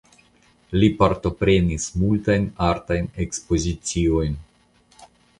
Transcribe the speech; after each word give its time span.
Li 0.83 0.87
partoprenis 1.01 1.83
multajn 2.03 2.47
artajn 2.67 3.09
ekspoziciojn. 3.25 4.33